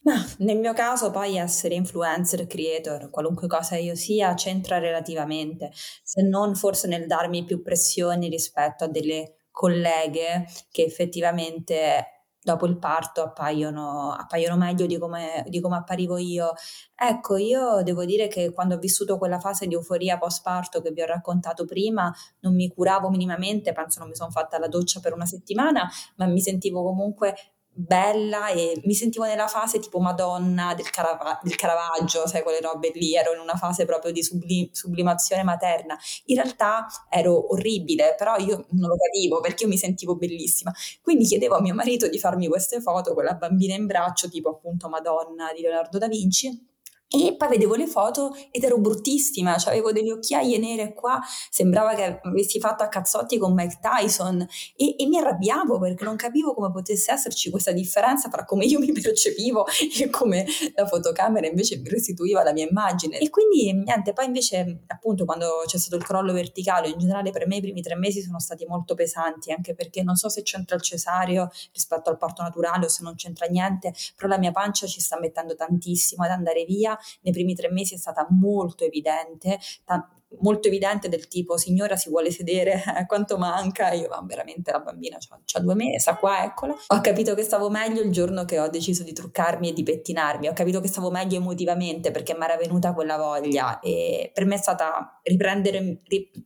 [0.04, 5.70] Ma nel mio caso poi essere influencer, creator, qualunque cosa io sia, c'entra relativamente,
[6.02, 12.76] se non forse nel darmi più pressioni rispetto a delle colleghe che effettivamente dopo il
[12.76, 16.52] parto appaiono, appaiono meglio di come, di come, apparivo io.
[16.94, 20.90] Ecco, io devo dire che quando ho vissuto quella fase di euforia post parto che
[20.90, 25.00] vi ho raccontato prima, non mi curavo minimamente, penso non mi sono fatta la doccia
[25.00, 27.34] per una settimana, ma mi sentivo comunque
[27.74, 32.92] bella e mi sentivo nella fase tipo Madonna del, Carava- del Caravaggio, sai quelle robe
[32.94, 35.98] lì, ero in una fase proprio di sublim- sublimazione materna.
[36.26, 40.72] In realtà ero orribile, però io non lo capivo perché io mi sentivo bellissima.
[41.02, 44.50] Quindi chiedevo a mio marito di farmi queste foto con la bambina in braccio, tipo
[44.50, 46.72] appunto Madonna di Leonardo da Vinci
[47.08, 51.94] e poi vedevo le foto ed ero bruttissima, cioè avevo delle occhiaie nere qua, sembrava
[51.94, 54.40] che avessi fatto a cazzotti con Mike Tyson
[54.76, 58.80] e, e, mi arrabbiavo perché non capivo come potesse esserci questa differenza tra come io
[58.80, 59.64] mi percepivo
[60.00, 60.44] e come
[60.74, 63.18] la fotocamera invece restituiva la mia immagine.
[63.18, 67.46] E quindi niente, poi invece appunto quando c'è stato il crollo verticale, in generale per
[67.46, 70.74] me i primi tre mesi sono stati molto pesanti, anche perché non so se c'entra
[70.74, 74.86] il cesareo rispetto al parto naturale o se non c'entra niente, però la mia pancia
[74.86, 79.58] ci sta mettendo tantissimo ad andare via nei primi tre mesi è stata molto evidente,
[79.84, 83.92] t- molto evidente del tipo signora si vuole sedere, eh, quanto manca?
[83.92, 86.74] Io ma veramente la bambina ha due mesi, qua eccola.
[86.88, 90.48] Ho capito che stavo meglio il giorno che ho deciso di truccarmi e di pettinarmi,
[90.48, 94.54] ho capito che stavo meglio emotivamente perché mi era venuta quella voglia e per me
[94.54, 96.02] è stata riprendere,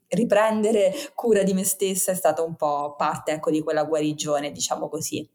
[0.09, 4.88] riprendere cura di me stessa è stata un po' parte ecco, di quella guarigione, diciamo
[4.88, 5.28] così.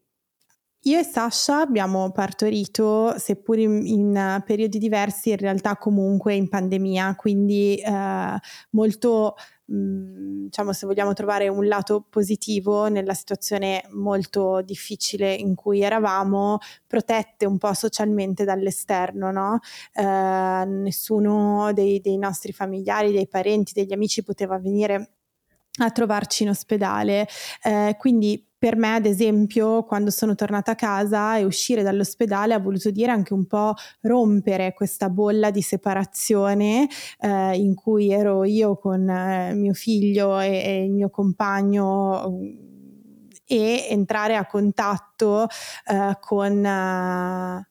[0.85, 7.15] Io e Sasha abbiamo partorito, seppur in, in, periodi diversi, in realtà comunque in pandemia,
[7.15, 8.37] quindi eh,
[8.71, 15.55] molto, mh, mm, diciamo, se vogliamo trovare un lato positivo nella situazione molto difficile in
[15.55, 19.59] cui eravamo, protette un po' socialmente dall'esterno, no?
[19.93, 25.11] Eh, nessuno dei, dei nostri familiari, dei parenti, degli amici poteva venire
[25.77, 27.27] a trovarci in ospedale,
[27.63, 32.59] eh, quindi per me, ad esempio, quando sono tornata a casa e uscire dall'ospedale ha
[32.59, 36.87] voluto dire anche un po' rompere questa bolla di separazione
[37.19, 42.39] eh, in cui ero io con eh, mio figlio e, e, il mio compagno
[43.45, 45.47] e entrare a contatto
[45.85, 47.67] eh, con eh,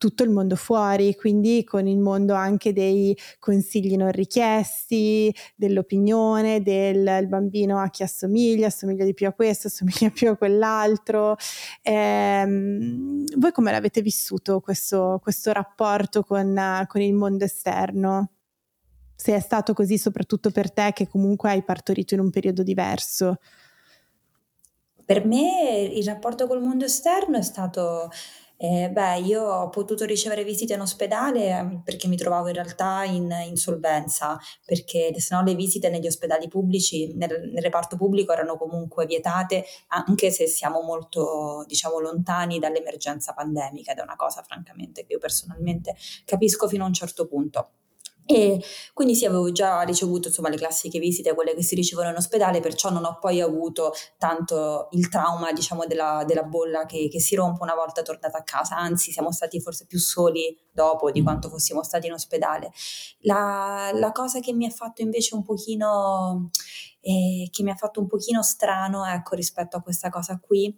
[0.00, 7.26] tutto il mondo fuori, quindi con il mondo anche dei consigli non richiesti, dell'opinione, del
[7.28, 11.36] bambino a chi assomiglia, assomiglia di più a questo, assomiglia più a quell'altro.
[11.82, 18.30] Ehm, voi come l'avete vissuto questo, questo rapporto con, con il mondo esterno?
[19.14, 23.36] Se è stato così soprattutto per te che comunque hai partorito in un periodo diverso.
[25.04, 28.08] Per me il rapporto col mondo esterno è stato
[28.62, 33.04] eh, beh, io ho potuto ricevere visite in ospedale ehm, perché mi trovavo in realtà
[33.04, 38.58] in insolvenza, perché se no le visite negli ospedali pubblici, nel, nel, reparto pubblico erano
[38.58, 45.06] comunque vietate, anche se siamo molto, diciamo, lontani dall'emergenza pandemica ed è una cosa francamente
[45.06, 45.96] che io personalmente
[46.26, 47.70] capisco fino a un certo punto.
[48.30, 48.62] E
[48.94, 52.60] quindi sì, avevo già ricevuto insomma le classiche visite, quelle che si ricevono in ospedale,
[52.60, 57.34] perciò non ho poi avuto tanto il trauma, diciamo, della, della bolla che, che, si
[57.34, 61.48] rompe una volta tornata a casa, anzi siamo stati forse più soli dopo di quanto
[61.48, 62.70] fossimo stati in ospedale.
[63.22, 66.50] La, la cosa che mi ha fatto invece un pochino,
[67.00, 70.72] eh, che mi ha fatto un pochino strano, ecco, rispetto a questa cosa qui,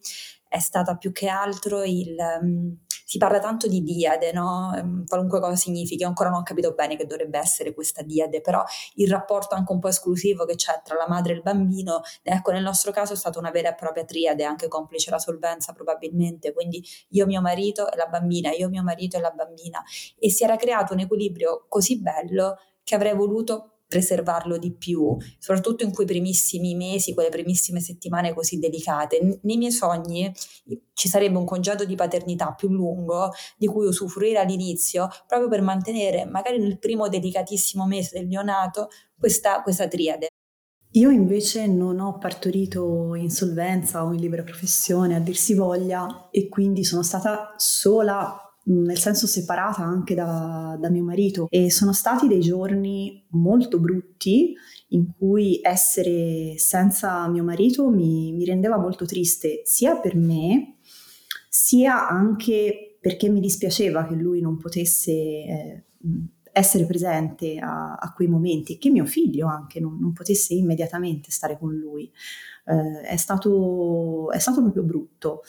[0.49, 2.17] è stata più che altro il...
[2.41, 2.79] Um,
[3.13, 4.73] si parla tanto di diade, no?
[4.75, 8.65] Ehm, qualunque cosa significhi, ancora non ho capito bene che dovrebbe essere questa diade, però
[8.95, 12.53] il rapporto anche un po' esclusivo che c'è tra la madre e il bambino, ecco
[12.53, 16.55] nel nostro caso è stata una vera e propria triade, anche complice la solvenza probabilmente,
[16.55, 19.83] quindi io mio marito e la bambina, io mio marito e la bambina
[20.19, 25.85] e si era creato un equilibrio così bello che avrei voluto preservarlo di più, soprattutto
[25.85, 29.41] in quei primissimi mesi, quelle primissime settimane così delicate.
[29.43, 30.33] Nei miei sogni
[30.95, 36.25] ci sarebbe un congedo di paternità più lungo di cui usufruire all'inizio, proprio per mantenere
[36.25, 38.89] magari nel primo delicatissimo mese del neonato
[39.19, 40.29] questa, questa triade.
[40.93, 46.29] Io invece non ho partorito in solvenza o in libera professione, a dir si voglia,
[46.31, 51.93] e quindi sono stata sola nel senso separata anche da, da, mio marito e sono
[51.93, 54.55] stati dei giorni molto brutti
[54.89, 60.77] in cui essere senza mio marito mi, mi rendeva molto triste sia per me
[61.49, 65.85] sia anche perché mi dispiaceva che lui non potesse eh,
[66.53, 71.31] essere presente a, a, quei momenti e che mio figlio anche non, non potesse immediatamente
[71.31, 72.11] stare con lui.
[72.67, 75.43] Eh, è, stato, è stato proprio brutto.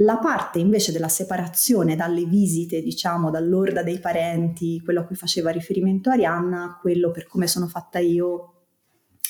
[0.00, 5.50] La parte invece della separazione dalle visite, diciamo, dall'orda dei parenti, quello a cui faceva
[5.50, 8.66] riferimento Arianna, quello per come sono fatta io,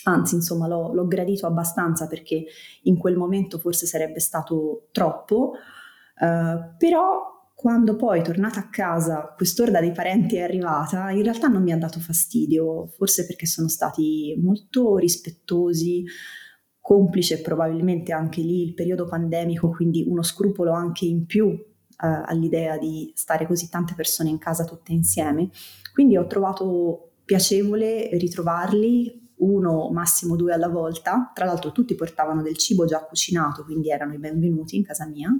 [0.04, 2.44] anzi insomma l'ho, l'ho gradito abbastanza perché
[2.82, 5.52] in quel momento forse sarebbe stato troppo,
[6.20, 11.62] uh, però quando poi tornata a casa quest'orda dei parenti è arrivata, in realtà non
[11.62, 16.04] mi ha dato fastidio, forse perché sono stati molto rispettosi,
[16.89, 21.66] complice probabilmente anche lì il periodo pandemico, quindi uno scrupolo anche in più eh,
[21.99, 25.51] all'idea di stare così tante persone in casa tutte insieme.
[25.93, 31.30] Quindi ho trovato piacevole ritrovarli uno, massimo due alla volta.
[31.34, 35.30] Tra l'altro tutti portavano del cibo già cucinato, quindi erano i benvenuti in casa mia.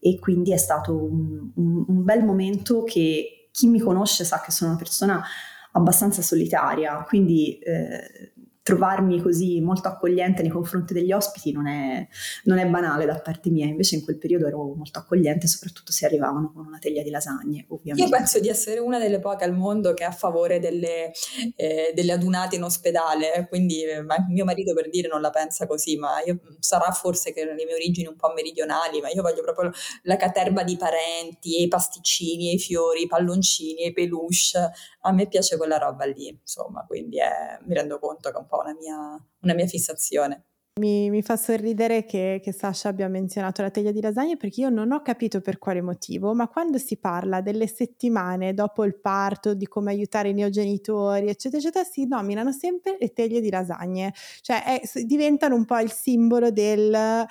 [0.00, 4.50] E quindi è stato un, un, un bel momento che chi mi conosce sa che
[4.50, 5.22] sono una persona
[5.70, 8.32] abbastanza solitaria, quindi eh,
[8.66, 12.04] trovarmi così molto accogliente nei confronti degli ospiti non è,
[12.46, 16.04] non è, banale da parte mia, invece in quel periodo ero molto accogliente, soprattutto se
[16.04, 18.10] arrivavano con una teglia di lasagne, ovviamente.
[18.10, 21.12] Io penso di essere una delle poche al mondo che è a favore delle,
[21.54, 25.96] eh, delle adunate in ospedale, quindi eh, mio marito per dire non la pensa così,
[25.96, 29.70] ma io, sarà forse che le mie origini un po' meridionali, ma io voglio proprio
[30.02, 34.72] la caterba di parenti, i pasticcini, i fiori, i palloncini, i peluche,
[35.06, 38.46] a me piace quella roba lì, insomma, quindi è, mi rendo conto che è un
[38.46, 40.44] po' po' una mia, una mia fissazione.
[40.78, 44.68] Mi, mi, fa sorridere che, che, Sasha abbia menzionato la teglia di lasagne perché io
[44.68, 49.54] non ho capito per quale motivo, ma quando si parla delle settimane dopo il parto,
[49.54, 54.64] di come aiutare i neogenitori, eccetera, eccetera, si nominano sempre le teglie di lasagne, cioè
[54.64, 57.26] è, diventano un po' il simbolo del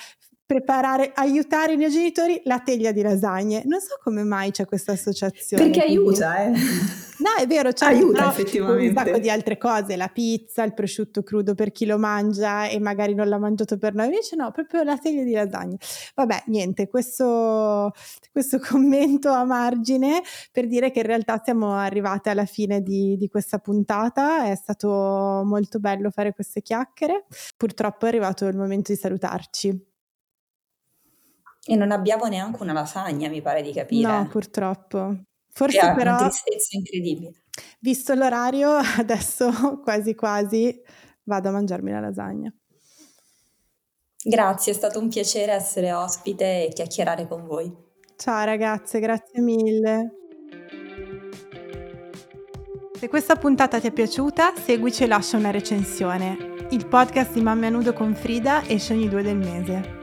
[0.46, 3.64] preparare, aiutare i miei genitori la teglia di lasagne.
[3.66, 5.64] Non so come mai c'è questa associazione.
[5.64, 6.52] Perché aiuta, eh?
[7.18, 8.88] No, è vero, c'è aiuta effettivamente.
[8.88, 12.80] un sacco di altre cose, la pizza, il prosciutto crudo per chi lo mangia e
[12.80, 15.78] magari non l'ha mangiato per noi, invece no, proprio la teglia di lasagne.
[16.14, 17.94] Vabbè, niente, questo,
[18.32, 20.22] questo commento a margine
[20.52, 25.42] per dire che in realtà siamo arrivate alla fine di, di questa puntata, è stato
[25.46, 27.26] molto bello fare queste chiacchiere,
[27.56, 29.94] purtroppo è arrivato il momento di salutarci.
[31.68, 34.08] E non abbiamo neanche una lasagna, mi pare di capire.
[34.08, 35.18] No, purtroppo.
[35.52, 36.12] Forse che però...
[36.12, 37.44] Una tristezza incredibile.
[37.80, 40.80] Visto l'orario, adesso quasi quasi
[41.24, 42.54] vado a mangiarmi la lasagna.
[44.24, 47.74] Grazie, è stato un piacere essere ospite e chiacchierare con voi.
[48.16, 50.16] Ciao ragazze, grazie mille.
[52.98, 56.54] Se questa puntata ti è piaciuta, seguici e lascia una recensione.
[56.72, 59.95] Il podcast di Mamme a Nudo con Frida esce ogni due del mese.